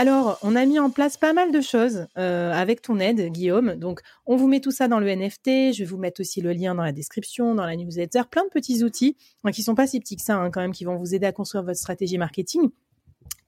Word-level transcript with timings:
Alors, 0.00 0.38
on 0.42 0.54
a 0.54 0.64
mis 0.64 0.78
en 0.78 0.90
place 0.90 1.16
pas 1.16 1.32
mal 1.32 1.50
de 1.50 1.60
choses 1.60 2.06
euh, 2.18 2.52
avec 2.52 2.82
ton 2.82 3.00
aide, 3.00 3.32
Guillaume. 3.32 3.74
Donc, 3.74 3.98
on 4.26 4.36
vous 4.36 4.46
met 4.46 4.60
tout 4.60 4.70
ça 4.70 4.86
dans 4.86 5.00
le 5.00 5.12
NFT. 5.12 5.74
Je 5.74 5.78
vais 5.80 5.84
vous 5.86 5.98
mettre 5.98 6.20
aussi 6.20 6.40
le 6.40 6.52
lien 6.52 6.76
dans 6.76 6.84
la 6.84 6.92
description, 6.92 7.56
dans 7.56 7.66
la 7.66 7.74
newsletter. 7.74 8.22
Plein 8.30 8.44
de 8.44 8.48
petits 8.48 8.84
outils 8.84 9.16
qui 9.16 9.50
qui 9.50 9.62
sont 9.64 9.74
pas 9.74 9.88
si 9.88 9.98
petits 9.98 10.14
que 10.14 10.22
ça, 10.22 10.36
hein, 10.36 10.52
quand 10.52 10.60
même, 10.60 10.70
qui 10.70 10.84
vont 10.84 10.94
vous 10.94 11.16
aider 11.16 11.26
à 11.26 11.32
construire 11.32 11.64
votre 11.64 11.80
stratégie 11.80 12.16
marketing. 12.16 12.70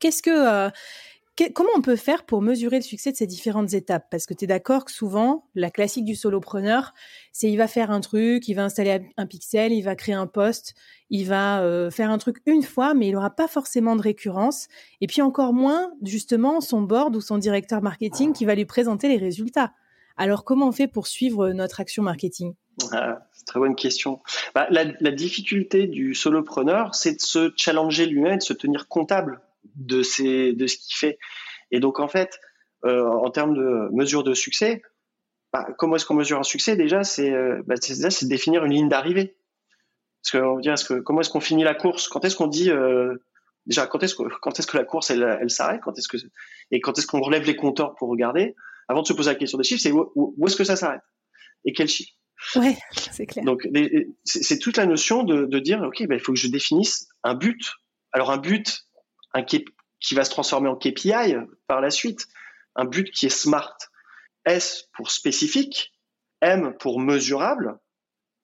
Qu'est-ce 0.01 0.25
que, 0.25 0.31
euh, 0.31 0.71
comment 1.55 1.71
on 1.77 1.81
peut 1.81 1.97
faire 1.97 2.25
pour 2.25 2.43
mesurer 2.43 2.77
le 2.77 2.83
succès 2.83 3.13
de 3.13 3.17
ces 3.17 3.27
différentes 3.27 3.73
étapes? 3.73 4.07
Parce 4.11 4.27
que 4.27 4.35
tu 4.35 4.45
es 4.45 4.47
d'accord 4.47 4.85
que 4.85 4.93
souvent, 4.93 5.49
la 5.55 5.71
classique 5.71 6.05
du 6.05 6.15
solopreneur, 6.15 6.93
c'est 7.33 7.51
il 7.51 7.57
va 7.57 7.67
faire 7.67 7.91
un 7.91 8.01
truc, 8.01 8.47
il 8.49 8.55
va 8.55 8.65
installer 8.65 9.11
un 9.17 9.27
pixel, 9.27 9.73
il 9.73 9.83
va 9.83 9.97
créer 9.97 10.15
un 10.15 10.27
post, 10.27 10.75
il 11.09 11.27
va 11.27 11.63
euh, 11.63 11.91
faire 11.91 12.11
un 12.11 12.19
truc 12.19 12.39
une 12.47 12.63
fois, 12.63 12.95
mais 12.95 13.09
il 13.09 13.13
n'aura 13.13 13.31
pas 13.31 13.49
forcément 13.49 13.97
de 13.97 14.03
récurrence. 14.03 14.69
Et 15.01 15.07
puis 15.07 15.23
encore 15.23 15.53
moins, 15.53 15.93
justement, 16.03 16.61
son 16.61 16.83
board 16.83 17.17
ou 17.17 17.21
son 17.21 17.39
directeur 17.39 17.83
marketing 17.83 18.33
qui 18.33 18.45
va 18.45 18.55
lui 18.55 18.67
présenter 18.67 19.09
les 19.09 19.19
résultats. 19.19 19.73
Alors 20.17 20.45
comment 20.45 20.69
on 20.69 20.73
fait 20.73 20.89
pour 20.89 21.07
suivre 21.07 21.51
notre 21.51 21.81
action 21.81 22.03
marketing? 22.03 22.55
Ah, 22.93 23.21
Très 23.47 23.59
bonne 23.59 23.75
question. 23.75 24.21
Bah, 24.55 24.67
la, 24.71 24.85
la 25.01 25.11
difficulté 25.11 25.87
du 25.87 26.15
solopreneur, 26.15 26.95
c'est 26.95 27.15
de 27.15 27.21
se 27.21 27.53
challenger 27.57 28.07
lui-même, 28.07 28.39
de 28.39 28.43
se 28.43 28.53
tenir 28.53 28.87
comptable 28.87 29.41
de, 29.77 29.99
de 29.99 30.67
ce 30.67 30.77
qu'il 30.77 30.97
fait. 30.97 31.19
Et 31.71 31.81
donc, 31.81 32.01
en 32.01 32.09
fait, 32.09 32.39
euh, 32.85 33.07
en 33.07 33.31
termes 33.31 33.55
de 33.55 33.89
mesure 33.93 34.25
de 34.25 34.35
succès, 34.35 34.83
bah, 35.53 35.67
comment 35.79 35.97
est-ce 35.97 36.07
qu'on 36.07 36.15
mesure 36.15 36.39
un 36.39 36.45
succès? 36.45 36.77
Déjà, 36.77 37.03
c'est 37.05 37.33
euh, 37.33 37.63
bah, 37.67 37.75
c'est 37.81 38.29
définir 38.29 38.65
une 38.65 38.73
ligne 38.73 38.89
d'arrivée. 38.89 39.37
Parce 40.23 40.33
que, 40.33 40.39
on 40.39 40.59
dire, 40.59 40.75
est-ce 40.75 40.85
que, 40.85 40.95
comment 40.95 41.21
est-ce 41.21 41.31
qu'on 41.31 41.41
finit 41.41 41.65
la 41.65 41.75
course? 41.75 42.09
Quand 42.09 42.25
est-ce 42.25 42.37
qu'on 42.37 42.47
dit 42.47 42.71
euh, 42.71 43.15
déjà 43.67 43.87
quand 43.87 44.03
est-ce 44.03 44.15
que 44.15 44.23
quand 44.41 44.59
est-ce 44.59 44.67
que 44.67 44.77
la 44.77 44.85
course 44.85 45.11
elle, 45.11 45.39
elle 45.41 45.51
s'arrête? 45.51 45.81
Quand 45.83 45.97
est-ce 45.99 46.09
que 46.09 46.17
et 46.71 46.81
quand 46.81 46.97
est-ce 46.99 47.07
qu'on 47.07 47.21
relève 47.21 47.45
les 47.45 47.57
compteurs 47.57 47.95
pour 47.97 48.09
regarder? 48.09 48.55
Avant 48.89 49.03
de 49.03 49.07
se 49.07 49.13
poser 49.13 49.31
la 49.31 49.37
question 49.37 49.59
des 49.59 49.65
chiffres, 49.65 49.83
c'est 49.83 49.93
où, 49.93 50.11
où, 50.15 50.47
est-ce 50.47 50.57
que 50.57 50.65
ça 50.65 50.77
s'arrête? 50.77 51.03
Et 51.65 51.73
quel 51.73 51.87
chiffre 51.89 52.13
Ouais, 52.57 52.77
c'est 52.93 53.27
clair. 53.27 53.45
Donc 53.45 53.69
c'est 54.25 54.59
toute 54.59 54.77
la 54.77 54.87
notion 54.87 55.23
de, 55.23 55.45
de 55.45 55.59
dire 55.59 55.83
ok, 55.83 56.07
ben, 56.07 56.17
il 56.17 56.21
faut 56.21 56.33
que 56.33 56.39
je 56.39 56.49
définisse 56.49 57.09
un 57.23 57.35
but. 57.35 57.73
Alors 58.13 58.31
un 58.31 58.39
but, 58.39 58.87
un 59.35 59.43
qui, 59.43 59.65
va 60.13 60.25
se 60.25 60.31
transformer 60.31 60.69
en 60.69 60.77
KPI 60.77 61.37
par 61.67 61.81
la 61.81 61.91
suite, 61.91 62.27
un 62.75 62.85
but 62.85 63.11
qui 63.11 63.27
est 63.27 63.31
smart. 63.31 63.77
S 64.47 64.89
pour 64.95 65.11
spécifique, 65.11 65.93
M 66.41 66.75
pour 66.79 67.01
mesurable, 67.01 67.79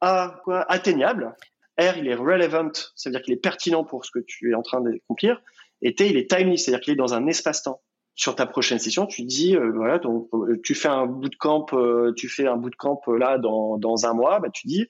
A 0.00 0.40
quoi 0.44 0.70
atteignable, 0.70 1.34
R 1.78 1.96
il 1.96 2.08
est 2.08 2.14
relevant, 2.14 2.70
ça 2.94 3.08
veut 3.08 3.12
dire 3.12 3.22
qu'il 3.22 3.34
est 3.34 3.38
pertinent 3.40 3.84
pour 3.84 4.04
ce 4.04 4.10
que 4.10 4.18
tu 4.18 4.50
es 4.50 4.54
en 4.54 4.62
train 4.62 4.80
d'accomplir, 4.80 5.40
et 5.82 5.94
T 5.94 6.08
il 6.08 6.16
est 6.16 6.30
timely, 6.30 6.58
c'est-à-dire 6.58 6.80
qu'il 6.80 6.92
est 6.92 6.96
dans 6.96 7.14
un 7.14 7.26
espace-temps. 7.26 7.82
Sur 8.14 8.34
ta 8.34 8.46
prochaine 8.46 8.78
session, 8.78 9.06
tu 9.06 9.24
dis 9.24 9.54
euh, 9.56 9.72
voilà, 9.74 10.00
euh, 10.04 10.60
tu 10.64 10.74
fais 10.74 10.88
un 10.88 11.06
bootcamp, 11.06 11.66
euh, 11.74 12.14
tu 12.16 12.30
fais 12.30 12.46
un 12.46 12.56
bootcamp 12.56 13.02
là 13.08 13.36
dans, 13.36 13.76
dans 13.76 14.06
un 14.06 14.14
mois, 14.14 14.40
bah, 14.40 14.48
tu 14.50 14.66
dis 14.66 14.86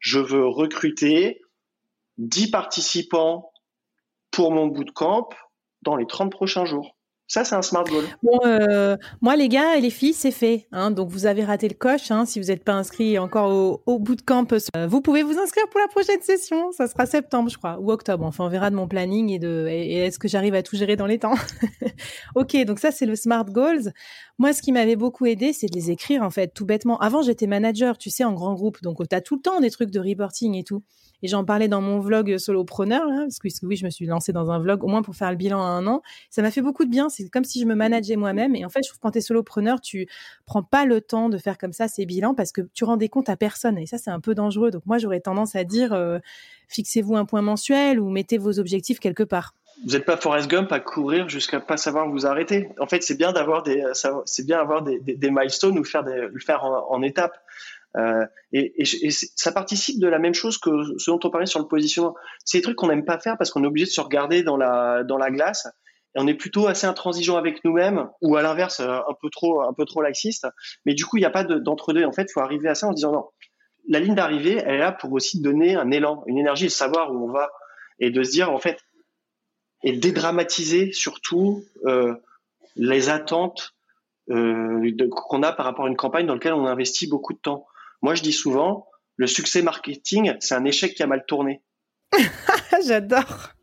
je 0.00 0.18
veux 0.18 0.46
recruter 0.46 1.40
10 2.18 2.50
participants 2.50 3.50
pour 4.38 4.52
mon 4.52 4.68
bootcamp 4.68 5.30
dans 5.82 5.96
les 5.96 6.06
30 6.06 6.30
prochains 6.30 6.64
jours. 6.64 6.96
Ça, 7.28 7.44
c'est 7.44 7.54
un 7.54 7.60
smart 7.60 7.84
goal. 7.84 8.04
Euh, 8.46 8.96
moi, 9.20 9.36
les 9.36 9.50
gars 9.50 9.76
et 9.76 9.82
les 9.82 9.90
filles, 9.90 10.14
c'est 10.14 10.30
fait. 10.30 10.66
Hein, 10.72 10.90
donc, 10.90 11.10
vous 11.10 11.26
avez 11.26 11.44
raté 11.44 11.68
le 11.68 11.74
coche. 11.74 12.10
Hein, 12.10 12.24
si 12.24 12.40
vous 12.40 12.46
n'êtes 12.46 12.64
pas 12.64 12.72
inscrit 12.72 13.18
encore 13.18 13.52
au, 13.52 13.82
au 13.84 13.98
bootcamp, 13.98 14.46
euh, 14.52 14.86
vous 14.86 15.02
pouvez 15.02 15.22
vous 15.22 15.38
inscrire 15.38 15.68
pour 15.70 15.78
la 15.78 15.88
prochaine 15.88 16.22
session. 16.22 16.72
Ça 16.72 16.88
sera 16.88 17.04
septembre, 17.04 17.50
je 17.50 17.58
crois, 17.58 17.78
ou 17.80 17.92
octobre. 17.92 18.24
Enfin, 18.24 18.44
on 18.44 18.48
verra 18.48 18.70
de 18.70 18.76
mon 18.76 18.88
planning 18.88 19.28
et 19.28 19.38
de 19.38 19.66
est-ce 19.68 20.18
que 20.18 20.26
j'arrive 20.26 20.54
à 20.54 20.62
tout 20.62 20.76
gérer 20.76 20.96
dans 20.96 21.06
les 21.06 21.18
temps. 21.18 21.34
ok, 22.34 22.64
donc 22.64 22.78
ça, 22.78 22.90
c'est 22.92 23.06
le 23.06 23.14
smart 23.14 23.44
goals. 23.44 23.92
Moi, 24.38 24.54
ce 24.54 24.62
qui 24.62 24.72
m'avait 24.72 24.96
beaucoup 24.96 25.26
aidé, 25.26 25.52
c'est 25.52 25.66
de 25.66 25.74
les 25.74 25.90
écrire, 25.90 26.22
en 26.22 26.30
fait, 26.30 26.54
tout 26.54 26.64
bêtement. 26.64 26.98
Avant, 26.98 27.20
j'étais 27.20 27.46
manager, 27.46 27.98
tu 27.98 28.08
sais, 28.08 28.24
en 28.24 28.32
grand 28.32 28.54
groupe. 28.54 28.80
Donc, 28.82 29.06
tu 29.06 29.14
as 29.14 29.20
tout 29.20 29.36
le 29.36 29.42
temps 29.42 29.60
des 29.60 29.70
trucs 29.70 29.90
de 29.90 30.00
reporting 30.00 30.54
et 30.54 30.64
tout. 30.64 30.82
Et 31.22 31.28
j'en 31.28 31.44
parlais 31.44 31.68
dans 31.68 31.80
mon 31.80 31.98
vlog 31.98 32.38
solopreneur, 32.38 33.02
parce 33.08 33.38
que 33.40 33.66
oui, 33.66 33.76
je 33.76 33.84
me 33.84 33.90
suis 33.90 34.06
lancée 34.06 34.32
dans 34.32 34.50
un 34.50 34.60
vlog 34.60 34.84
au 34.84 34.86
moins 34.86 35.02
pour 35.02 35.16
faire 35.16 35.30
le 35.30 35.36
bilan 35.36 35.60
à 35.60 35.66
un 35.66 35.86
an. 35.86 36.02
Ça 36.30 36.42
m'a 36.42 36.50
fait 36.50 36.62
beaucoup 36.62 36.84
de 36.84 36.90
bien. 36.90 37.08
C'est 37.24 37.30
comme 37.30 37.44
si 37.44 37.60
je 37.60 37.66
me 37.66 37.74
manageais 37.74 38.16
moi-même. 38.16 38.54
Et 38.54 38.64
en 38.64 38.68
fait, 38.68 38.80
je 38.82 38.88
trouve 38.88 38.98
que 38.98 39.02
quand 39.02 39.10
tu 39.10 39.18
es 39.18 39.22
solopreneur, 39.22 39.80
tu 39.80 40.06
prends 40.46 40.62
pas 40.62 40.84
le 40.84 41.00
temps 41.00 41.28
de 41.28 41.38
faire 41.38 41.58
comme 41.58 41.72
ça 41.72 41.88
ces 41.88 42.06
bilans 42.06 42.34
parce 42.34 42.52
que 42.52 42.62
tu 42.74 42.84
rends 42.84 42.96
des 42.96 43.08
comptes 43.08 43.28
à 43.28 43.36
personne. 43.36 43.78
Et 43.78 43.86
ça, 43.86 43.98
c'est 43.98 44.10
un 44.10 44.20
peu 44.20 44.34
dangereux. 44.34 44.70
Donc 44.70 44.86
moi, 44.86 44.98
j'aurais 44.98 45.20
tendance 45.20 45.56
à 45.56 45.64
dire, 45.64 45.92
euh, 45.92 46.18
fixez-vous 46.68 47.16
un 47.16 47.24
point 47.24 47.42
mensuel 47.42 48.00
ou 48.00 48.10
mettez 48.10 48.38
vos 48.38 48.58
objectifs 48.58 49.00
quelque 49.00 49.22
part 49.22 49.54
vous 49.86 49.92
n'êtes 49.92 50.04
pas 50.04 50.16
Forrest 50.16 50.50
Gump 50.50 50.72
à 50.72 50.80
courir 50.80 51.28
jusqu'à 51.28 51.60
pas 51.60 51.76
savoir 51.76 52.08
où 52.08 52.10
vous 52.10 52.26
arrêter. 52.26 52.68
En 52.80 52.88
fait, 52.88 53.02
c'est 53.04 53.16
bien 53.16 53.32
d'avoir 53.32 53.62
des, 53.62 53.84
c'est 54.24 54.44
bien 54.44 54.58
avoir 54.58 54.82
des, 54.82 54.98
des, 54.98 55.30
milestones 55.30 55.78
ou 55.78 55.84
faire 55.84 56.02
des, 56.02 56.16
le 56.32 56.40
faire 56.40 56.64
en, 56.64 56.90
en 56.90 57.02
étapes. 57.02 57.38
Euh, 57.96 58.26
et, 58.52 58.82
et, 58.82 59.10
ça 59.10 59.52
participe 59.52 59.98
de 59.98 60.08
la 60.08 60.18
même 60.18 60.34
chose 60.34 60.58
que 60.58 60.70
ce 60.98 61.10
dont 61.10 61.20
on 61.22 61.30
parlait 61.30 61.46
sur 61.46 61.60
le 61.60 61.66
positionnement. 61.66 62.14
C'est 62.44 62.58
des 62.58 62.62
trucs 62.62 62.76
qu'on 62.76 62.88
n'aime 62.88 63.04
pas 63.04 63.18
faire 63.18 63.38
parce 63.38 63.50
qu'on 63.50 63.64
est 63.64 63.66
obligé 63.66 63.86
de 63.86 63.90
se 63.90 64.00
regarder 64.00 64.42
dans 64.42 64.56
la, 64.56 65.04
dans 65.04 65.16
la 65.18 65.30
glace 65.30 65.68
on 66.14 66.26
est 66.26 66.34
plutôt 66.34 66.66
assez 66.66 66.86
intransigeant 66.86 67.36
avec 67.36 67.64
nous-mêmes 67.64 68.08
ou 68.22 68.36
à 68.36 68.42
l'inverse 68.42 68.80
euh, 68.80 68.98
un 69.08 69.14
peu 69.20 69.30
trop 69.30 69.62
un 69.62 69.72
peu 69.72 69.84
trop 69.84 70.02
laxiste. 70.02 70.46
Mais 70.84 70.94
du 70.94 71.04
coup, 71.04 71.16
il 71.16 71.20
n'y 71.20 71.26
a 71.26 71.30
pas 71.30 71.44
d'entre-deux. 71.44 72.04
En 72.04 72.12
fait, 72.12 72.26
il 72.28 72.32
faut 72.32 72.40
arriver 72.40 72.68
à 72.68 72.74
ça 72.74 72.86
en 72.88 72.90
se 72.90 72.96
disant 72.96 73.12
non. 73.12 73.24
La 73.90 74.00
ligne 74.00 74.14
d'arrivée, 74.14 74.60
elle 74.64 74.74
est 74.74 74.78
là 74.78 74.92
pour 74.92 75.12
aussi 75.12 75.40
donner 75.40 75.74
un 75.74 75.90
élan, 75.90 76.22
une 76.26 76.36
énergie, 76.36 76.66
de 76.66 76.70
savoir 76.70 77.10
où 77.12 77.26
on 77.26 77.32
va 77.32 77.48
et 77.98 78.10
de 78.10 78.22
se 78.22 78.30
dire 78.30 78.50
en 78.50 78.58
fait 78.58 78.78
et 79.82 79.92
dédramatiser 79.92 80.92
surtout 80.92 81.64
euh, 81.86 82.14
les 82.76 83.08
attentes 83.08 83.74
euh, 84.30 84.90
qu'on 85.10 85.42
a 85.42 85.52
par 85.52 85.64
rapport 85.64 85.86
à 85.86 85.88
une 85.88 85.96
campagne 85.96 86.26
dans 86.26 86.34
laquelle 86.34 86.52
on 86.52 86.66
investit 86.66 87.06
beaucoup 87.06 87.32
de 87.32 87.38
temps. 87.38 87.66
Moi, 88.02 88.14
je 88.14 88.22
dis 88.22 88.32
souvent, 88.32 88.88
le 89.16 89.26
succès 89.26 89.62
marketing, 89.62 90.34
c'est 90.40 90.54
un 90.54 90.64
échec 90.64 90.94
qui 90.94 91.02
a 91.02 91.06
mal 91.06 91.24
tourné. 91.26 91.62
J'adore. 92.86 93.57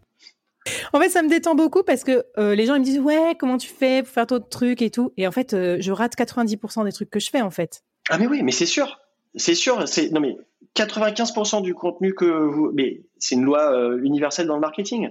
En 0.96 1.00
fait, 1.02 1.10
ça 1.10 1.22
me 1.22 1.28
détend 1.28 1.56
beaucoup 1.56 1.84
parce 1.84 2.06
que 2.06 2.26
euh, 2.38 2.56
les 2.56 2.66
gens 2.66 2.76
ils 2.76 2.80
me 2.80 2.86
disent 2.86 3.02
ouais, 3.02 3.36
comment 3.38 3.58
tu 3.58 3.68
fais 3.68 4.02
pour 4.02 4.14
faire 4.14 4.26
d'autres 4.26 4.48
trucs 4.48 4.82
et 4.82 4.90
tout. 4.90 5.12
Et 5.18 5.28
en 5.28 5.32
fait, 5.34 5.54
euh, 5.54 5.76
je 5.82 5.92
rate 5.92 6.16
90% 6.16 6.86
des 6.86 6.94
trucs 6.94 7.10
que 7.10 7.20
je 7.20 7.30
fais 7.30 7.42
en 7.42 7.52
fait. 7.52 7.84
Ah 8.10 8.18
mais 8.18 8.28
oui, 8.28 8.44
mais 8.44 8.54
c'est 8.54 8.66
sûr, 8.66 9.02
c'est 9.36 9.56
sûr. 9.56 9.90
C'est 9.90 10.10
non 10.12 10.22
mais 10.22 10.38
95% 10.78 11.62
du 11.64 11.74
contenu 11.74 12.14
que 12.14 12.24
vous, 12.24 12.72
mais 12.74 13.02
c'est 13.18 13.36
une 13.36 13.44
loi 13.44 13.74
euh, 13.74 14.00
universelle 14.04 14.48
dans 14.48 14.56
le 14.56 14.62
marketing. 14.62 15.10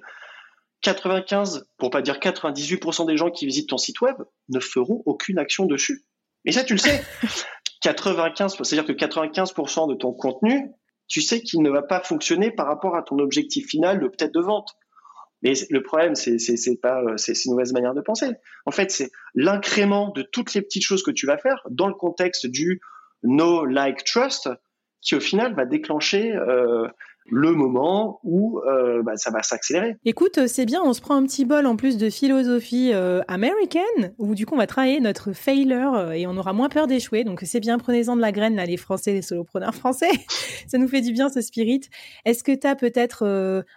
95, 0.80 1.66
pour 1.76 1.90
pas 1.90 2.00
dire 2.00 2.18
98% 2.18 3.06
des 3.06 3.18
gens 3.18 3.30
qui 3.30 3.44
visitent 3.44 3.68
ton 3.68 3.76
site 3.76 4.00
web 4.00 4.16
ne 4.48 4.60
feront 4.60 5.02
aucune 5.04 5.38
action 5.38 5.66
dessus. 5.66 6.06
Et 6.46 6.52
ça, 6.52 6.64
tu 6.64 6.72
le 6.72 6.78
sais. 6.78 7.02
95, 7.82 8.56
c'est-à-dire 8.62 8.86
que 8.86 8.92
95% 8.92 9.90
de 9.90 9.94
ton 9.96 10.14
contenu, 10.14 10.70
tu 11.08 11.20
sais 11.20 11.42
qu'il 11.42 11.60
ne 11.60 11.68
va 11.68 11.82
pas 11.82 12.00
fonctionner 12.00 12.50
par 12.50 12.66
rapport 12.66 12.96
à 12.96 13.02
ton 13.02 13.18
objectif 13.18 13.66
final 13.66 14.00
de 14.00 14.08
peut-être 14.08 14.32
de 14.32 14.40
vente. 14.40 14.78
Mais 15.44 15.52
le 15.70 15.82
problème, 15.82 16.14
c'est 16.14 16.38
c'est 16.38 16.76
pas 16.80 17.02
c'est 17.16 17.44
une 17.44 17.52
mauvaise 17.52 17.72
manière 17.72 17.94
de 17.94 18.00
penser. 18.00 18.30
En 18.64 18.70
fait, 18.70 18.90
c'est 18.90 19.10
l'incrément 19.34 20.10
de 20.10 20.22
toutes 20.22 20.54
les 20.54 20.62
petites 20.62 20.84
choses 20.84 21.02
que 21.02 21.10
tu 21.10 21.26
vas 21.26 21.36
faire 21.36 21.62
dans 21.70 21.86
le 21.86 21.94
contexte 21.94 22.46
du 22.46 22.80
no 23.22 23.64
like 23.64 24.04
trust 24.04 24.48
qui 25.02 25.14
au 25.14 25.20
final 25.20 25.54
va 25.54 25.66
déclencher 25.66 26.32
euh, 26.32 26.88
le 27.26 27.52
moment 27.52 28.20
où 28.22 28.60
euh, 28.60 29.02
bah, 29.02 29.16
ça 29.16 29.30
va 29.30 29.42
s'accélérer. 29.42 29.96
Écoute, 30.04 30.38
euh, 30.38 30.46
c'est 30.46 30.66
bien, 30.66 30.82
on 30.84 30.92
se 30.92 31.00
prend 31.00 31.16
un 31.16 31.24
petit 31.24 31.44
bol 31.44 31.66
en 31.66 31.76
plus 31.76 31.96
de 31.96 32.10
philosophie 32.10 32.90
euh, 32.92 33.22
américaine, 33.28 34.14
où 34.18 34.34
du 34.34 34.44
coup 34.44 34.54
on 34.54 34.58
va 34.58 34.66
travailler 34.66 35.00
notre 35.00 35.32
failure 35.32 36.12
et 36.12 36.26
on 36.26 36.36
aura 36.36 36.52
moins 36.52 36.68
peur 36.68 36.86
d'échouer. 36.86 37.24
Donc 37.24 37.40
c'est 37.44 37.60
bien, 37.60 37.78
prenez-en 37.78 38.16
de 38.16 38.20
la 38.20 38.32
graine, 38.32 38.56
là, 38.56 38.66
les 38.66 38.76
Français, 38.76 39.12
les 39.12 39.22
solopreneurs 39.22 39.74
français. 39.74 40.10
ça 40.66 40.78
nous 40.78 40.88
fait 40.88 41.00
du 41.00 41.12
bien 41.12 41.30
ce 41.30 41.40
spirit. 41.40 41.80
Est-ce 42.24 42.44
que 42.44 42.52
tu 42.52 42.66
as 42.66 42.76
peut-être 42.76 43.24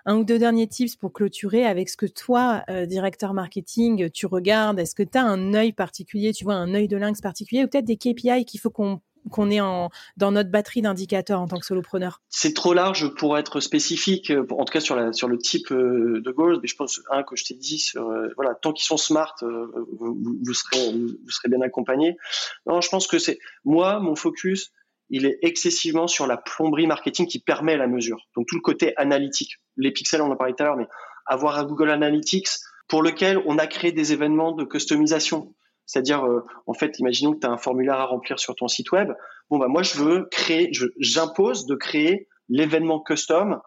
un 0.06 0.18
ou 0.18 0.24
deux 0.24 0.40
derniers 0.40 0.68
tips 0.68 0.96
pour 0.96 1.14
clôturer 1.14 1.66
avec 1.66 1.90
ce 1.90 1.98
que 1.98 2.06
toi, 2.06 2.64
directeur 2.88 3.34
marketing, 3.34 4.10
tu 4.10 4.26
regardes? 4.26 4.80
Est-ce 4.80 4.96
que 4.96 5.04
tu 5.04 5.18
as 5.18 5.24
un 5.24 5.54
œil 5.54 5.72
particulier, 5.72 6.34
tu 6.34 6.44
vois, 6.44 6.56
un 6.56 6.74
œil 6.74 6.88
de 6.88 6.98
lynx 6.98 7.22
particulier, 7.22 7.64
ou 7.64 7.68
peut-être 7.68 7.86
des 7.86 7.98
KPI 7.98 8.46
qu'il 8.46 8.60
faut 8.60 8.70
qu'on 8.70 9.00
qu'on 9.30 9.50
est 9.50 9.62
en, 9.62 9.90
dans 10.18 10.32
notre 10.32 10.50
batterie 10.50 10.82
d'indicateurs 10.82 11.42
en 11.42 11.48
tant 11.48 11.60
que 11.60 11.66
solopreneur 11.66 12.22
C'est 12.30 12.54
trop 12.54 12.74
large 12.74 13.14
pour 13.16 13.38
être 13.38 13.60
spécifique, 13.60 14.32
en 14.32 14.66
tout 14.66 14.74
cas 14.74 14.80
sur, 14.80 14.96
le 14.96 15.38
type 15.38 15.72
euh, 15.72 16.22
de 16.24 16.32
goals. 16.32 16.60
Mais 16.62 16.68
je 16.68 16.76
pense, 16.76 17.02
un 17.12 17.24
que 17.24 17.36
je 17.36 17.46
t'ai 17.46 17.54
dit, 17.54 17.92
euh, 17.96 18.30
voilà, 18.36 18.56
tant 18.56 18.74
qu'ils 18.74 18.86
sont 18.86 18.98
smart, 18.98 19.36
euh, 19.44 19.68
vous, 20.00 20.54
serez, 20.54 20.92
vous 20.92 21.30
serez 21.30 21.50
bien 21.50 21.62
accompagné. 21.62 22.18
Non, 22.66 22.82
je 22.82 22.90
pense 22.90 23.08
que 23.08 23.20
c'est 23.20 23.40
moi, 23.66 24.00
mon 24.00 24.16
focus, 24.16 24.72
il 25.10 25.26
est 25.26 25.40
excessivement 25.42 26.08
sur 26.08 26.28
la 26.28 26.38
plomberie 26.38 26.88
marketing 26.88 27.28
qui 27.28 27.40
permet 27.40 27.78
la 27.78 27.88
mesure. 27.88 28.28
Donc 28.36 28.48
tout 28.48 28.56
le 28.56 28.62
côté 28.62 28.94
analytique. 28.98 29.58
Les 29.78 29.92
pixels, 29.92 30.22
on 30.22 30.32
en 30.32 30.36
parlait 30.36 30.54
tout 30.54 30.64
à 30.64 30.66
l'heure, 30.66 30.78
mais 30.78 30.88
avoir 31.26 31.58
un 31.58 31.64
Google 31.66 31.92
Analytics 31.92 32.50
pour 32.88 33.04
lequel 33.04 33.42
on 33.46 33.58
a 33.58 33.68
créé 33.68 33.92
des 33.92 34.14
événements 34.14 34.54
de 34.54 34.64
customisation. 34.64 35.54
C'est-à-dire, 35.88 36.24
euh, 36.24 36.46
en 36.68 36.74
fait, 36.74 37.00
imaginons 37.00 37.34
que 37.34 37.40
tu 37.40 37.48
as 37.48 37.50
un 37.50 37.58
formulaire 37.58 37.96
à 37.96 38.06
remplir 38.06 38.38
sur 38.38 38.56
ton 38.56 38.68
site 38.68 38.92
web. 38.92 39.14
Bon, 39.50 39.58
bah, 39.58 39.68
moi, 39.68 39.82
je 39.82 39.98
veux 39.98 40.26
créer, 40.30 40.72
j'impose 41.00 41.66
de 41.66 41.74
créer 41.74 42.28
l'événement 42.50 43.00
custom, 43.00 43.60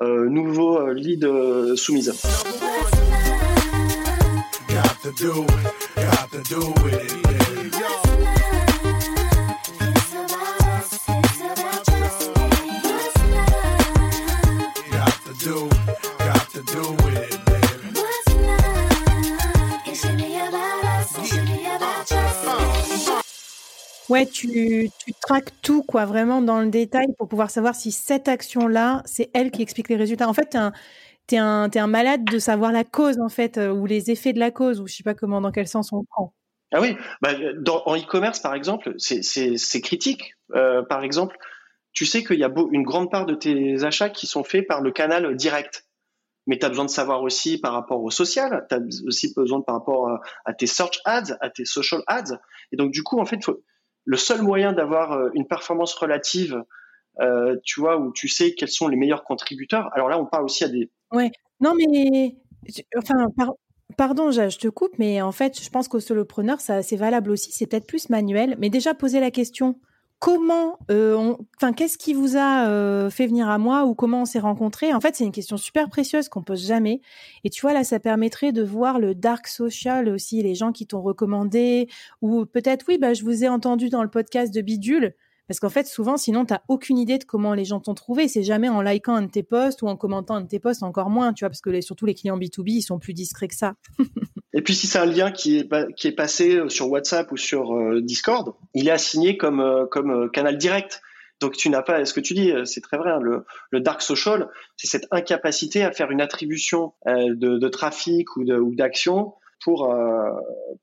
nouveau 0.00 0.86
lead 0.92 1.26
soumise. 1.74 2.14
Ouais, 24.12 24.26
tu, 24.26 24.90
tu 24.98 25.14
traques 25.22 25.52
tout, 25.62 25.82
quoi, 25.82 26.04
vraiment 26.04 26.42
dans 26.42 26.60
le 26.60 26.68
détail 26.68 27.06
pour 27.16 27.28
pouvoir 27.28 27.50
savoir 27.50 27.74
si 27.74 27.90
cette 27.92 28.28
action-là, 28.28 29.02
c'est 29.06 29.30
elle 29.32 29.50
qui 29.50 29.62
explique 29.62 29.88
les 29.88 29.96
résultats. 29.96 30.28
En 30.28 30.34
fait, 30.34 30.50
tu 30.50 31.34
es 31.34 31.38
un, 31.38 31.62
un, 31.62 31.70
un, 31.74 31.86
malade 31.86 32.22
de 32.24 32.38
savoir 32.38 32.72
la 32.72 32.84
cause, 32.84 33.18
en 33.20 33.30
fait, 33.30 33.56
euh, 33.56 33.72
ou 33.72 33.86
les 33.86 34.10
effets 34.10 34.34
de 34.34 34.38
la 34.38 34.50
cause, 34.50 34.82
ou 34.82 34.86
je 34.86 34.96
sais 34.96 35.02
pas 35.02 35.14
comment, 35.14 35.40
dans 35.40 35.50
quel 35.50 35.66
sens 35.66 35.94
on 35.94 36.04
prend. 36.04 36.34
Ah 36.74 36.82
oui, 36.82 36.94
bah, 37.22 37.30
en 37.86 37.96
e-commerce, 37.96 38.40
par 38.40 38.54
exemple, 38.54 38.92
c'est 38.98 39.80
critique. 39.80 40.34
Euh, 40.54 40.82
par 40.82 41.02
exemple, 41.04 41.38
tu 41.94 42.04
sais 42.04 42.22
qu'il 42.22 42.38
y 42.38 42.44
a 42.44 42.50
beau, 42.50 42.68
une 42.70 42.82
grande 42.82 43.10
part 43.10 43.24
de 43.24 43.34
tes 43.34 43.82
achats 43.82 44.10
qui 44.10 44.26
sont 44.26 44.44
faits 44.44 44.66
par 44.66 44.82
le 44.82 44.90
canal 44.90 45.34
direct. 45.36 45.86
Mais 46.46 46.58
tu 46.58 46.66
as 46.66 46.68
besoin 46.68 46.84
de 46.84 46.90
savoir 46.90 47.22
aussi 47.22 47.58
par 47.58 47.72
rapport 47.72 48.02
au 48.02 48.10
social, 48.10 48.66
tu 48.68 48.74
as 48.74 48.80
aussi 49.06 49.32
besoin 49.34 49.60
de 49.60 49.64
par 49.64 49.76
rapport 49.76 50.08
à, 50.10 50.20
à, 50.44 50.52
tes 50.52 50.66
search 50.66 51.00
ads, 51.06 51.38
à 51.40 51.48
tes 51.48 51.64
social 51.64 52.02
ads. 52.06 52.38
Et 52.72 52.76
donc, 52.76 52.90
du 52.90 53.02
coup, 53.02 53.18
en 53.18 53.24
fait, 53.24 53.42
faut, 53.42 53.62
le 54.04 54.16
seul 54.16 54.42
moyen 54.42 54.72
d'avoir 54.72 55.12
euh, 55.12 55.30
une 55.34 55.46
performance 55.46 55.94
relative, 55.94 56.62
euh, 57.20 57.56
tu 57.64 57.80
vois, 57.80 57.98
où 57.98 58.12
tu 58.12 58.28
sais 58.28 58.54
quels 58.54 58.68
sont 58.68 58.88
les 58.88 58.96
meilleurs 58.96 59.24
contributeurs. 59.24 59.90
Alors 59.94 60.08
là, 60.08 60.18
on 60.18 60.26
parle 60.26 60.44
aussi 60.44 60.64
à 60.64 60.68
des. 60.68 60.90
Ouais. 61.12 61.30
Non, 61.60 61.74
mais 61.74 62.36
enfin, 62.96 63.26
pardon, 63.96 64.30
je 64.30 64.58
te 64.58 64.68
coupe, 64.68 64.98
mais 64.98 65.22
en 65.22 65.32
fait, 65.32 65.62
je 65.62 65.70
pense 65.70 65.88
qu'au 65.88 66.00
solopreneur, 66.00 66.60
ça 66.60 66.82
c'est 66.82 66.96
valable 66.96 67.30
aussi. 67.30 67.52
C'est 67.52 67.66
peut-être 67.66 67.86
plus 67.86 68.08
manuel, 68.08 68.56
mais 68.58 68.70
déjà 68.70 68.94
poser 68.94 69.20
la 69.20 69.30
question 69.30 69.78
comment, 70.22 70.78
euh, 70.88 71.34
enfin, 71.56 71.72
qu'est-ce 71.72 71.98
qui 71.98 72.14
vous 72.14 72.36
a 72.36 72.68
euh, 72.68 73.10
fait 73.10 73.26
venir 73.26 73.48
à 73.48 73.58
moi 73.58 73.86
ou 73.86 73.96
comment 73.96 74.22
on 74.22 74.24
s'est 74.24 74.38
rencontrés? 74.38 74.94
En 74.94 75.00
fait, 75.00 75.16
c'est 75.16 75.24
une 75.24 75.32
question 75.32 75.56
super 75.56 75.88
précieuse 75.88 76.28
qu'on 76.28 76.44
pose 76.44 76.64
jamais. 76.64 77.00
Et 77.42 77.50
tu 77.50 77.60
vois, 77.62 77.72
là, 77.72 77.82
ça 77.82 77.98
permettrait 77.98 78.52
de 78.52 78.62
voir 78.62 79.00
le 79.00 79.16
dark 79.16 79.48
social 79.48 80.08
aussi, 80.08 80.40
les 80.40 80.54
gens 80.54 80.70
qui 80.70 80.86
t'ont 80.86 81.02
recommandé 81.02 81.88
ou 82.20 82.46
peut-être, 82.46 82.84
oui, 82.86 82.98
bah, 82.98 83.14
je 83.14 83.24
vous 83.24 83.42
ai 83.42 83.48
entendu 83.48 83.88
dans 83.88 84.04
le 84.04 84.08
podcast 84.08 84.54
de 84.54 84.60
Bidule. 84.60 85.16
Parce 85.48 85.58
qu'en 85.58 85.70
fait, 85.70 85.88
souvent, 85.88 86.16
sinon, 86.16 86.44
tu 86.44 86.52
n'as 86.52 86.60
aucune 86.68 86.98
idée 86.98 87.18
de 87.18 87.24
comment 87.24 87.52
les 87.52 87.64
gens 87.64 87.80
t'ont 87.80 87.94
trouvé. 87.94 88.28
C'est 88.28 88.44
jamais 88.44 88.68
en 88.68 88.80
likant 88.80 89.16
un 89.16 89.22
de 89.22 89.30
tes 89.30 89.42
posts 89.42 89.82
ou 89.82 89.88
en 89.88 89.96
commentant 89.96 90.36
un 90.36 90.42
de 90.42 90.46
tes 90.46 90.60
posts, 90.60 90.84
encore 90.84 91.10
moins, 91.10 91.32
tu 91.32 91.42
vois, 91.42 91.50
parce 91.50 91.60
que 91.60 91.70
les, 91.70 91.82
surtout 91.82 92.06
les 92.06 92.14
clients 92.14 92.38
B2B, 92.38 92.70
ils 92.70 92.82
sont 92.82 93.00
plus 93.00 93.12
discrets 93.12 93.48
que 93.48 93.56
ça. 93.56 93.74
Et 94.54 94.62
puis, 94.62 94.74
si 94.74 94.86
c'est 94.86 94.98
un 94.98 95.06
lien 95.06 95.30
qui 95.30 95.58
est, 95.58 96.16
passé 96.16 96.56
euh, 96.56 96.68
sur 96.68 96.90
WhatsApp 96.90 97.30
ou 97.32 97.36
sur 97.36 97.74
euh, 97.74 98.00
Discord, 98.02 98.54
il 98.74 98.88
est 98.88 98.92
assigné 98.92 99.36
comme, 99.36 99.60
euh, 99.60 100.28
canal 100.28 100.58
direct. 100.58 101.00
Donc, 101.40 101.56
tu 101.56 101.70
n'as 101.70 101.82
pas, 101.82 102.04
ce 102.04 102.12
que 102.12 102.20
tu 102.20 102.34
dis, 102.34 102.52
c'est 102.64 102.82
très 102.82 102.96
vrai, 102.96 103.10
hein, 103.10 103.18
le, 103.20 103.44
le, 103.70 103.80
dark 103.80 104.00
social, 104.00 104.48
c'est 104.76 104.86
cette 104.86 105.08
incapacité 105.10 105.82
à 105.82 105.90
faire 105.90 106.12
une 106.12 106.20
attribution 106.20 106.92
de, 107.04 107.68
trafic 107.68 108.36
ou 108.36 108.74
d'action 108.76 109.34
pour, 109.62 109.90
euh, 109.90 110.30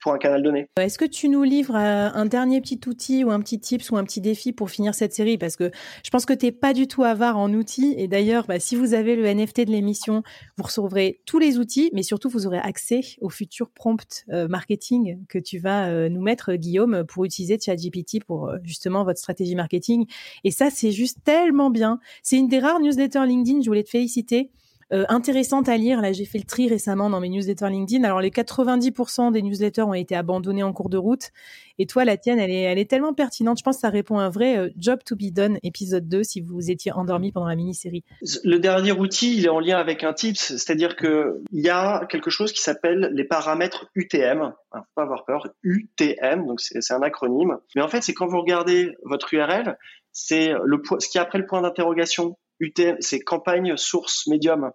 pour 0.01 0.13
un 0.13 0.17
canal 0.17 0.41
donné. 0.41 0.67
Est-ce 0.77 0.97
que 0.97 1.05
tu 1.05 1.29
nous 1.29 1.43
livres 1.43 1.75
euh, 1.75 2.09
un 2.13 2.25
dernier 2.25 2.61
petit 2.61 2.79
outil 2.87 3.23
ou 3.23 3.31
un 3.31 3.39
petit 3.41 3.59
tips 3.59 3.91
ou 3.91 3.97
un 3.97 4.03
petit 4.03 4.21
défi 4.21 4.53
pour 4.53 4.69
finir 4.69 4.95
cette 4.95 5.13
série? 5.13 5.37
Parce 5.37 5.55
que 5.55 5.71
je 6.03 6.09
pense 6.09 6.25
que 6.25 6.33
tu 6.33 6.45
n'es 6.45 6.51
pas 6.51 6.73
du 6.73 6.87
tout 6.87 7.03
avare 7.03 7.37
en 7.37 7.53
outils. 7.53 7.93
Et 7.97 8.07
d'ailleurs, 8.07 8.45
bah, 8.47 8.59
si 8.59 8.75
vous 8.75 8.93
avez 8.93 9.15
le 9.15 9.25
NFT 9.27 9.65
de 9.65 9.71
l'émission, 9.71 10.23
vous 10.57 10.63
recevrez 10.63 11.21
tous 11.25 11.39
les 11.39 11.57
outils, 11.57 11.89
mais 11.93 12.03
surtout, 12.03 12.29
vous 12.29 12.47
aurez 12.47 12.59
accès 12.59 13.01
au 13.21 13.29
futur 13.29 13.69
prompt 13.71 14.25
euh, 14.29 14.47
marketing 14.47 15.25
que 15.27 15.39
tu 15.39 15.59
vas 15.59 16.09
nous 16.09 16.21
mettre, 16.21 16.53
Guillaume, 16.53 17.03
pour 17.05 17.25
utiliser 17.25 17.57
ChatGPT 17.59 18.23
pour 18.25 18.51
justement 18.63 19.03
votre 19.03 19.19
stratégie 19.19 19.55
marketing. 19.55 20.05
Et 20.43 20.51
ça, 20.51 20.69
c'est 20.69 20.91
juste 20.91 21.19
tellement 21.23 21.69
bien. 21.69 21.99
C'est 22.23 22.37
une 22.37 22.47
des 22.47 22.59
rares 22.59 22.79
newsletters 22.79 23.25
LinkedIn, 23.25 23.61
je 23.61 23.67
voulais 23.67 23.83
te 23.83 23.89
féliciter 23.89 24.51
euh, 24.91 25.06
intéressante 25.09 25.69
à 25.69 25.77
lire. 25.77 26.01
Là, 26.01 26.12
j'ai 26.12 26.25
fait 26.25 26.39
le 26.39 26.45
tri 26.45 26.68
récemment 26.68 27.09
dans 27.09 27.19
mes 27.19 27.30
newsletters 27.30 27.69
LinkedIn. 27.69 28.03
Alors, 28.03 28.21
les 28.21 28.31
90% 28.31 29.31
des 29.31 29.41
newsletters 29.41 29.83
ont 29.83 29.94
été 29.94 30.15
abandonnés 30.15 30.63
en 30.63 30.74
cours 30.74 30.89
de 30.89 30.97
route. 30.97 31.30
Et 31.77 31.86
toi, 31.86 32.06
la 32.06 32.18
tienne, 32.18 32.39
elle 32.39 32.50
est, 32.50 32.62
elle 32.62 32.80
est 32.80 32.89
tellement 32.89 33.13
pertinente. 33.13 33.59
Je 33.59 33.63
pense 33.63 33.77
que 33.77 33.81
ça 33.81 33.89
répond 33.89 34.18
à 34.18 34.24
un 34.24 34.30
vrai 34.30 34.57
euh, 34.57 34.69
job 34.77 35.00
to 35.06 35.15
be 35.15 35.31
done, 35.31 35.59
épisode 35.63 36.07
2, 36.07 36.24
si 36.24 36.41
vous 36.41 36.71
étiez 36.71 36.91
endormi 36.91 37.31
pendant 37.31 37.48
la 37.48 37.55
mini-série. 37.55 38.03
Le 38.43 38.58
dernier 38.58 38.91
outil, 38.91 39.38
il 39.38 39.46
est 39.46 39.50
en 39.50 39.60
lien 39.60 39.77
avec 39.77 40.03
un 40.03 40.13
tips, 40.13 40.55
c'est-à-dire 40.58 40.96
que 40.96 41.41
il 41.51 41.62
y 41.62 41.69
a 41.69 42.05
quelque 42.10 42.29
chose 42.29 42.51
qui 42.51 42.62
s'appelle 42.62 43.12
les 43.13 43.24
paramètres 43.24 43.86
UTM. 43.96 44.53
Enfin, 44.72 44.84
faut 44.84 44.93
pas 44.96 45.03
avoir 45.03 45.25
peur. 45.25 45.48
UTM, 45.63 46.48
donc 46.48 46.62
c'est 46.62 46.93
un 46.93 47.01
acronyme. 47.01 47.58
Mais 47.75 47.81
en 47.81 47.88
fait, 47.88 48.01
c'est 48.01 48.13
quand 48.13 48.27
vous 48.27 48.41
regardez 48.41 48.91
votre 49.03 49.34
URL, 49.34 49.77
c'est 50.12 50.51
ce 51.00 51.08
qui 51.08 51.17
est 51.17 51.22
après 51.22 51.38
le 51.38 51.46
point 51.46 51.62
d'interrogation. 51.62 52.38
UTM, 52.60 52.98
c'est 53.00 53.20
campagne 53.20 53.78
source 53.78 54.28
médium. 54.28 54.72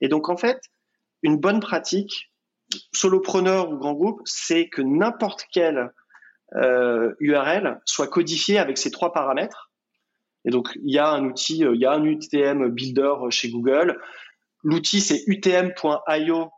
Et 0.00 0.08
donc, 0.08 0.28
en 0.28 0.36
fait, 0.36 0.60
une 1.22 1.36
bonne 1.36 1.60
pratique, 1.60 2.32
solopreneur 2.92 3.70
ou 3.70 3.76
grand 3.76 3.94
groupe, 3.94 4.20
c'est 4.24 4.68
que 4.68 4.82
n'importe 4.82 5.44
quelle 5.52 5.92
euh, 6.56 7.14
URL 7.20 7.80
soit 7.84 8.08
codifiée 8.08 8.58
avec 8.58 8.78
ces 8.78 8.90
trois 8.90 9.12
paramètres. 9.12 9.70
Et 10.44 10.50
donc, 10.50 10.76
il 10.82 10.92
y 10.92 10.98
a 10.98 11.08
un 11.08 11.24
outil, 11.24 11.64
euh, 11.64 11.74
il 11.74 11.80
y 11.80 11.86
a 11.86 11.92
un 11.92 12.04
UTM 12.04 12.68
Builder 12.68 13.14
chez 13.30 13.48
Google. 13.50 14.00
L'outil, 14.64 15.00
c'est 15.00 15.22
utm.io, 15.26 16.50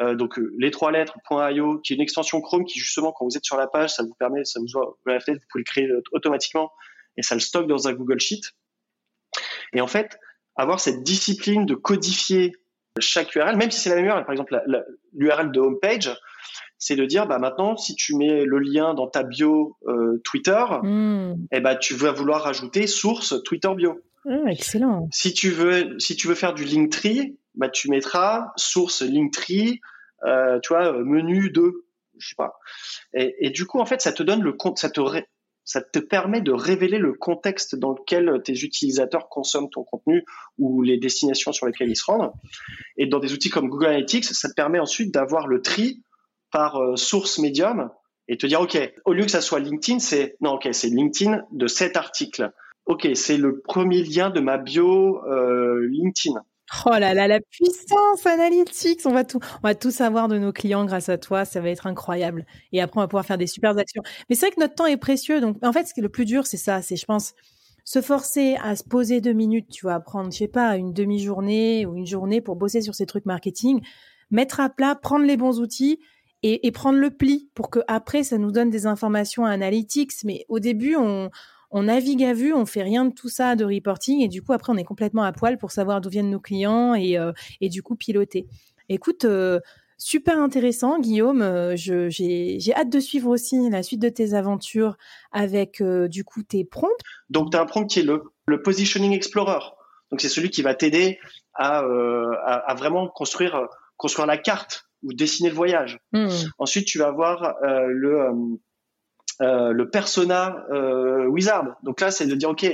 euh, 0.00 0.14
donc 0.14 0.40
les 0.58 0.70
trois 0.70 0.92
lettres 0.92 1.16
.io, 1.30 1.78
qui 1.80 1.92
est 1.92 1.96
une 1.96 2.02
extension 2.02 2.40
Chrome 2.40 2.64
qui 2.64 2.78
justement, 2.78 3.12
quand 3.12 3.26
vous 3.26 3.36
êtes 3.36 3.44
sur 3.44 3.56
la 3.56 3.66
page, 3.66 3.94
ça 3.94 4.02
vous 4.02 4.14
permet, 4.14 4.44
ça 4.44 4.60
vous, 4.60 4.66
vous 4.66 4.96
pouvez 5.04 5.18
le 5.54 5.64
créer 5.64 5.88
automatiquement 6.12 6.72
et 7.16 7.22
ça 7.22 7.34
le 7.34 7.40
stocke 7.40 7.66
dans 7.66 7.88
un 7.88 7.92
Google 7.92 8.20
Sheet. 8.20 8.40
Et 9.72 9.80
en 9.80 9.86
fait, 9.86 10.18
avoir 10.56 10.80
cette 10.80 11.02
discipline 11.02 11.66
de 11.66 11.74
codifier 11.74 12.52
chaque 12.98 13.34
URL, 13.34 13.56
même 13.56 13.70
si 13.70 13.80
c'est 13.80 13.90
la 13.90 13.96
même 13.96 14.06
URL, 14.06 14.24
par 14.24 14.32
exemple 14.32 14.60
l'URL 15.14 15.50
de 15.50 15.60
homepage, 15.60 16.14
c'est 16.78 16.96
de 16.96 17.04
dire 17.04 17.26
bah 17.26 17.38
maintenant 17.38 17.76
si 17.76 17.94
tu 17.94 18.16
mets 18.16 18.44
le 18.44 18.58
lien 18.58 18.92
dans 18.94 19.06
ta 19.06 19.22
bio 19.22 19.76
euh, 19.86 20.20
Twitter, 20.24 20.64
hmm. 20.82 21.34
eh 21.52 21.60
ben 21.60 21.76
tu 21.76 21.94
vas 21.94 22.12
vouloir 22.12 22.42
rajouter 22.42 22.86
source 22.86 23.42
Twitter 23.44 23.70
bio. 23.74 24.00
Ah, 24.28 24.50
excellent. 24.50 25.08
Si 25.12 25.32
tu 25.32 25.50
veux 25.50 25.98
si 25.98 26.16
tu 26.16 26.28
veux 26.28 26.34
faire 26.34 26.54
du 26.54 26.64
Linktree, 26.64 27.38
bah 27.54 27.68
tu 27.68 27.88
mettras 27.88 28.52
source 28.56 29.02
Linktree, 29.02 29.80
euh, 30.24 30.58
tu 30.60 30.72
vois 30.74 30.92
menu 30.92 31.50
de 31.50 31.84
je 32.18 32.28
sais 32.28 32.34
pas. 32.36 32.58
Et, 33.14 33.34
et, 33.46 33.50
du 33.50 33.64
coup 33.64 33.80
en 33.80 33.86
fait 33.86 34.00
ça 34.00 34.12
te 34.12 34.22
donne 34.22 34.42
le 34.42 34.52
compte, 34.52 34.78
ça 34.78 34.90
te 34.90 35.00
ça 35.64 35.80
te 35.80 35.98
permet 35.98 36.40
de 36.40 36.52
révéler 36.52 36.98
le 36.98 37.12
contexte 37.12 37.76
dans 37.76 37.90
lequel 37.90 38.42
tes 38.44 38.52
utilisateurs 38.52 39.28
consomment 39.28 39.70
ton 39.70 39.84
contenu 39.84 40.24
ou 40.58 40.82
les 40.82 40.98
destinations 40.98 41.52
sur 41.52 41.66
lesquelles 41.66 41.90
ils 41.90 41.96
se 41.96 42.04
rendent. 42.04 42.32
Et 42.96 43.06
dans 43.06 43.20
des 43.20 43.32
outils 43.32 43.50
comme 43.50 43.68
Google 43.68 43.86
Analytics, 43.86 44.24
ça 44.24 44.48
te 44.48 44.54
permet 44.54 44.80
ensuite 44.80 45.12
d'avoir 45.12 45.46
le 45.46 45.62
tri 45.62 46.02
par 46.50 46.76
euh, 46.76 46.96
source 46.96 47.38
médium 47.38 47.90
et 48.28 48.36
te 48.36 48.46
dire, 48.46 48.60
OK, 48.60 48.78
au 49.04 49.12
lieu 49.12 49.24
que 49.24 49.30
ça 49.30 49.40
soit 49.40 49.60
LinkedIn, 49.60 49.98
c'est, 49.98 50.36
non, 50.40 50.54
OK, 50.54 50.68
c'est 50.72 50.88
LinkedIn 50.88 51.42
de 51.52 51.66
cet 51.66 51.96
article. 51.96 52.52
ok, 52.86 53.08
c'est 53.14 53.36
le 53.36 53.60
premier 53.60 54.02
lien 54.02 54.30
de 54.30 54.40
ma 54.40 54.58
bio 54.58 55.24
euh, 55.26 55.86
LinkedIn. 55.88 56.40
Oh 56.86 56.90
là 56.90 57.12
là, 57.14 57.28
la 57.28 57.40
puissance 57.40 58.24
analytique. 58.26 59.00
On 59.04 59.12
va 59.12 59.24
tout, 59.24 59.40
on 59.62 59.68
va 59.68 59.74
tout 59.74 59.90
savoir 59.90 60.28
de 60.28 60.38
nos 60.38 60.52
clients 60.52 60.84
grâce 60.84 61.08
à 61.08 61.18
toi. 61.18 61.44
Ça 61.44 61.60
va 61.60 61.68
être 61.68 61.86
incroyable. 61.86 62.46
Et 62.72 62.80
après, 62.80 62.98
on 62.98 63.02
va 63.02 63.08
pouvoir 63.08 63.26
faire 63.26 63.38
des 63.38 63.46
super 63.46 63.76
actions. 63.76 64.02
Mais 64.28 64.36
c'est 64.36 64.46
vrai 64.46 64.54
que 64.54 64.60
notre 64.60 64.74
temps 64.74 64.86
est 64.86 64.96
précieux. 64.96 65.40
Donc, 65.40 65.58
en 65.62 65.72
fait, 65.72 65.86
ce 65.86 65.94
qui 65.94 66.00
est 66.00 66.02
le 66.02 66.08
plus 66.08 66.24
dur, 66.24 66.46
c'est 66.46 66.56
ça. 66.56 66.80
C'est, 66.80 66.96
je 66.96 67.04
pense, 67.04 67.34
se 67.84 68.00
forcer 68.00 68.56
à 68.62 68.74
se 68.76 68.84
poser 68.84 69.20
deux 69.20 69.32
minutes, 69.32 69.68
tu 69.70 69.82
vois, 69.82 70.00
prendre, 70.00 70.32
je 70.32 70.38
sais 70.38 70.48
pas, 70.48 70.76
une 70.76 70.92
demi-journée 70.92 71.84
ou 71.84 71.96
une 71.96 72.06
journée 72.06 72.40
pour 72.40 72.56
bosser 72.56 72.80
sur 72.80 72.94
ces 72.94 73.06
trucs 73.06 73.26
marketing, 73.26 73.80
mettre 74.30 74.60
à 74.60 74.70
plat, 74.70 74.94
prendre 74.94 75.26
les 75.26 75.36
bons 75.36 75.60
outils 75.60 76.00
et, 76.42 76.66
et 76.66 76.70
prendre 76.70 76.98
le 76.98 77.10
pli 77.10 77.50
pour 77.54 77.70
que 77.70 77.80
après, 77.86 78.22
ça 78.22 78.38
nous 78.38 78.50
donne 78.50 78.70
des 78.70 78.86
informations 78.86 79.44
analytiques. 79.44 80.12
Mais 80.24 80.46
au 80.48 80.58
début, 80.58 80.96
on, 80.96 81.30
on 81.72 81.84
navigue 81.84 82.22
à 82.22 82.34
vue, 82.34 82.52
on 82.52 82.66
fait 82.66 82.82
rien 82.82 83.06
de 83.06 83.14
tout 83.14 83.30
ça 83.30 83.56
de 83.56 83.64
reporting 83.64 84.20
et 84.20 84.28
du 84.28 84.42
coup 84.42 84.52
après 84.52 84.72
on 84.72 84.76
est 84.76 84.84
complètement 84.84 85.22
à 85.22 85.32
poil 85.32 85.56
pour 85.58 85.72
savoir 85.72 86.00
d'où 86.00 86.10
viennent 86.10 86.30
nos 86.30 86.40
clients 86.40 86.94
et, 86.94 87.18
euh, 87.18 87.32
et 87.60 87.68
du 87.68 87.82
coup 87.82 87.96
piloter. 87.96 88.46
Écoute, 88.90 89.24
euh, 89.24 89.58
super 89.96 90.38
intéressant 90.38 91.00
Guillaume, 91.00 91.40
euh, 91.40 91.74
j'ai 91.76 92.74
hâte 92.74 92.90
de 92.90 93.00
suivre 93.00 93.30
aussi 93.30 93.70
la 93.70 93.82
suite 93.82 94.00
de 94.00 94.10
tes 94.10 94.34
aventures 94.34 94.96
avec 95.32 95.82
du 95.82 96.24
coup 96.24 96.42
tes 96.42 96.64
prompts. 96.64 96.90
Donc 97.30 97.50
tu 97.50 97.56
as 97.56 97.62
un 97.62 97.66
prompt 97.66 97.86
qui 97.86 98.00
est 98.00 98.04
le, 98.04 98.22
le 98.46 98.62
Positioning 98.62 99.12
Explorer. 99.12 99.64
Donc 100.10 100.20
c'est 100.20 100.28
celui 100.28 100.50
qui 100.50 100.60
va 100.60 100.74
t'aider 100.74 101.18
à, 101.54 101.78
à, 101.78 102.54
à, 102.70 102.74
vraiment 102.74 103.08
construire, 103.08 103.66
construire 103.96 104.26
la 104.26 104.36
carte 104.36 104.84
ou 105.02 105.14
dessiner 105.14 105.48
le 105.48 105.54
voyage. 105.54 105.98
Hmm. 106.12 106.28
Ensuite 106.58 106.86
tu 106.86 106.98
vas 106.98 107.06
avoir 107.06 107.56
le 107.62 108.58
le 109.40 109.84
persona 109.88 110.64
euh, 110.70 111.26
wizard. 111.26 111.76
Donc 111.82 112.00
là, 112.00 112.10
c'est 112.10 112.26
de 112.26 112.34
dire, 112.34 112.50
OK, 112.50 112.66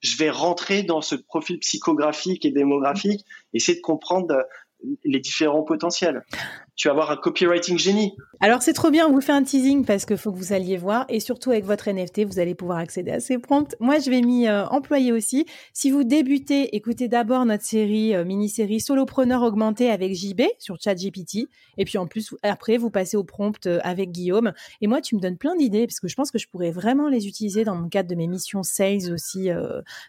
je 0.00 0.16
vais 0.16 0.30
rentrer 0.30 0.82
dans 0.82 1.02
ce 1.02 1.14
profil 1.14 1.58
psychographique 1.58 2.44
et 2.44 2.50
démographique, 2.50 3.24
essayer 3.52 3.76
de 3.76 3.82
comprendre 3.82 4.46
les 5.04 5.20
différents 5.20 5.62
potentiels 5.62 6.22
tu 6.80 6.88
vas 6.88 6.92
avoir 6.92 7.10
un 7.10 7.16
copywriting 7.16 7.78
génie. 7.78 8.14
Alors 8.40 8.62
c'est 8.62 8.72
trop 8.72 8.90
bien, 8.90 9.06
on 9.06 9.12
vous 9.12 9.20
fait 9.20 9.32
un 9.32 9.42
teasing 9.42 9.84
parce 9.84 10.06
qu'il 10.06 10.16
faut 10.16 10.32
que 10.32 10.38
vous 10.38 10.54
alliez 10.54 10.78
voir 10.78 11.04
et 11.10 11.20
surtout 11.20 11.50
avec 11.50 11.66
votre 11.66 11.90
NFT, 11.90 12.24
vous 12.24 12.38
allez 12.38 12.54
pouvoir 12.54 12.78
accéder 12.78 13.10
à 13.10 13.20
ces 13.20 13.36
prompts. 13.36 13.76
Moi, 13.80 13.98
je 13.98 14.08
vais 14.08 14.22
m'y 14.22 14.48
euh, 14.48 14.64
employer 14.68 15.12
aussi. 15.12 15.44
Si 15.74 15.90
vous 15.90 16.04
débutez, 16.04 16.74
écoutez 16.74 17.08
d'abord 17.08 17.44
notre 17.44 17.64
série 17.64 18.14
euh, 18.14 18.24
mini-série 18.24 18.80
Solopreneur 18.80 19.42
augmenté 19.42 19.90
avec 19.90 20.14
JB 20.14 20.40
sur 20.58 20.80
ChatGPT 20.80 21.50
et 21.76 21.84
puis 21.84 21.98
en 21.98 22.06
plus 22.06 22.34
après 22.42 22.78
vous 22.78 22.88
passez 22.88 23.18
au 23.18 23.24
prompt 23.24 23.66
euh, 23.66 23.78
avec 23.82 24.10
Guillaume. 24.10 24.54
Et 24.80 24.86
moi, 24.86 25.02
tu 25.02 25.16
me 25.16 25.20
donnes 25.20 25.36
plein 25.36 25.54
d'idées 25.56 25.86
parce 25.86 26.00
que 26.00 26.08
je 26.08 26.14
pense 26.14 26.30
que 26.30 26.38
je 26.38 26.48
pourrais 26.48 26.70
vraiment 26.70 27.10
les 27.10 27.28
utiliser 27.28 27.64
dans 27.64 27.74
mon 27.74 27.90
cadre 27.90 28.08
de 28.08 28.14
mes 28.14 28.26
missions 28.26 28.62
sales 28.62 29.12
aussi 29.12 29.50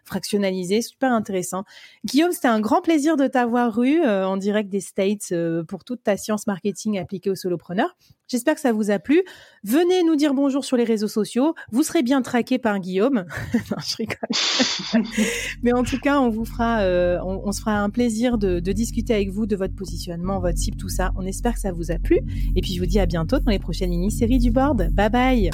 fractionnalisées, 0.05 0.81
super 0.81 1.11
intéressant. 1.11 1.65
Guillaume, 2.05 2.31
c'était 2.31 2.47
un 2.47 2.61
grand 2.61 2.81
plaisir 2.81 3.17
de 3.17 3.27
t'avoir 3.27 3.83
eu 3.83 4.01
en 4.05 4.37
direct 4.37 4.60
des 4.69 4.81
States 4.81 5.33
pour 5.67 5.83
toute 5.83 6.03
ta 6.03 6.17
science 6.17 6.47
marketing 6.47 6.61
marketing 6.61 6.99
appliqué 6.99 7.29
aux 7.29 7.35
solopreneurs. 7.35 7.95
J'espère 8.27 8.55
que 8.55 8.61
ça 8.61 8.71
vous 8.71 8.91
a 8.91 8.99
plu. 8.99 9.23
Venez 9.63 10.03
nous 10.03 10.15
dire 10.15 10.33
bonjour 10.33 10.63
sur 10.63 10.77
les 10.77 10.83
réseaux 10.83 11.07
sociaux. 11.07 11.53
Vous 11.71 11.83
serez 11.83 12.01
bien 12.01 12.21
traqué 12.21 12.59
par 12.59 12.79
Guillaume. 12.79 13.25
non, 13.53 13.77
je 13.85 13.95
rigole. 13.97 15.05
Mais 15.63 15.73
en 15.73 15.83
tout 15.83 15.99
cas, 15.99 16.19
on 16.19 16.29
vous 16.29 16.45
fera, 16.45 16.81
euh, 16.81 17.19
on, 17.23 17.51
se 17.51 17.59
fera 17.59 17.79
un 17.79 17.89
plaisir 17.89 18.37
de, 18.37 18.59
de, 18.59 18.71
discuter 18.71 19.13
avec 19.13 19.31
vous 19.31 19.45
de 19.45 19.55
votre 19.55 19.75
positionnement, 19.75 20.39
votre 20.39 20.57
cible, 20.57 20.77
tout 20.77 20.89
ça. 20.89 21.11
On 21.17 21.25
espère 21.25 21.55
que 21.55 21.59
ça 21.59 21.71
vous 21.71 21.91
a 21.91 21.95
plu. 21.95 22.19
Et 22.55 22.61
puis, 22.61 22.73
je 22.73 22.79
vous 22.79 22.85
dis 22.85 22.99
à 22.99 23.05
bientôt 23.05 23.39
dans 23.39 23.51
les 23.51 23.59
prochaines 23.59 23.89
mini-séries 23.89 24.39
du 24.39 24.51
board. 24.51 24.89
Bye 24.93 25.09
bye. 25.09 25.49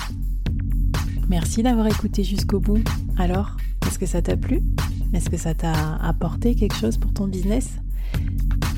Merci 1.30 1.64
d'avoir 1.64 1.88
écouté 1.88 2.24
jusqu'au 2.24 2.60
bout. 2.60 2.84
Alors, 3.18 3.58
est-ce 3.88 3.98
que 3.98 4.06
ça 4.06 4.22
t'a 4.22 4.38
plu? 4.38 4.62
Est-ce 5.14 5.30
que 5.30 5.38
ça 5.38 5.54
t'a 5.54 5.96
apporté 5.96 6.56
quelque 6.56 6.76
chose 6.76 6.98
pour 6.98 7.12
ton 7.14 7.28
business? 7.28 7.80